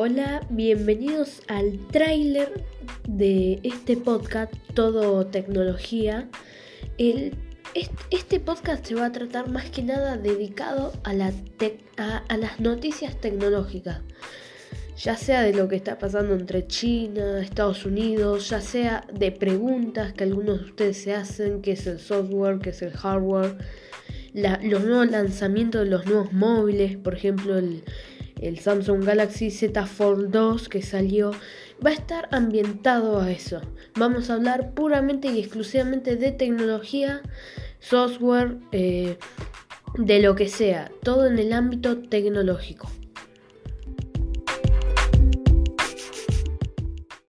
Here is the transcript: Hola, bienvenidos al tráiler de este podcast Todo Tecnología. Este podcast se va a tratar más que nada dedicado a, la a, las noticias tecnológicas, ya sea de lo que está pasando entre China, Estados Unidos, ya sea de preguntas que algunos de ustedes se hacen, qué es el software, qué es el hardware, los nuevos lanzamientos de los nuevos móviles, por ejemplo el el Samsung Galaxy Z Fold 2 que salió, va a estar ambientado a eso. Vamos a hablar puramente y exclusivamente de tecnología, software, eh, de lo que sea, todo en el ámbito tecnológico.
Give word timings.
Hola, 0.00 0.46
bienvenidos 0.48 1.42
al 1.48 1.76
tráiler 1.88 2.62
de 3.08 3.58
este 3.64 3.96
podcast 3.96 4.54
Todo 4.72 5.26
Tecnología. 5.26 6.28
Este 6.96 8.38
podcast 8.38 8.86
se 8.86 8.94
va 8.94 9.06
a 9.06 9.10
tratar 9.10 9.50
más 9.50 9.70
que 9.70 9.82
nada 9.82 10.16
dedicado 10.16 10.92
a, 11.02 11.14
la 11.14 11.32
a, 11.96 12.36
las 12.36 12.60
noticias 12.60 13.20
tecnológicas, 13.20 14.02
ya 14.96 15.16
sea 15.16 15.42
de 15.42 15.52
lo 15.52 15.66
que 15.66 15.74
está 15.74 15.98
pasando 15.98 16.36
entre 16.36 16.68
China, 16.68 17.40
Estados 17.40 17.84
Unidos, 17.84 18.50
ya 18.50 18.60
sea 18.60 19.04
de 19.12 19.32
preguntas 19.32 20.12
que 20.12 20.22
algunos 20.22 20.60
de 20.60 20.64
ustedes 20.66 21.02
se 21.02 21.12
hacen, 21.12 21.60
qué 21.60 21.72
es 21.72 21.88
el 21.88 21.98
software, 21.98 22.60
qué 22.60 22.70
es 22.70 22.82
el 22.82 22.92
hardware, 22.92 23.56
los 24.32 24.84
nuevos 24.84 25.10
lanzamientos 25.10 25.82
de 25.82 25.90
los 25.90 26.06
nuevos 26.06 26.32
móviles, 26.32 26.96
por 26.96 27.16
ejemplo 27.16 27.58
el 27.58 27.82
el 28.42 28.58
Samsung 28.58 29.04
Galaxy 29.04 29.50
Z 29.50 29.86
Fold 29.86 30.30
2 30.30 30.68
que 30.68 30.82
salió, 30.82 31.32
va 31.84 31.90
a 31.90 31.94
estar 31.94 32.28
ambientado 32.32 33.20
a 33.20 33.30
eso. 33.30 33.60
Vamos 33.96 34.30
a 34.30 34.34
hablar 34.34 34.72
puramente 34.74 35.28
y 35.28 35.38
exclusivamente 35.38 36.16
de 36.16 36.32
tecnología, 36.32 37.22
software, 37.80 38.56
eh, 38.72 39.18
de 39.96 40.20
lo 40.20 40.34
que 40.34 40.48
sea, 40.48 40.90
todo 41.02 41.26
en 41.26 41.38
el 41.38 41.52
ámbito 41.52 41.98
tecnológico. 41.98 42.90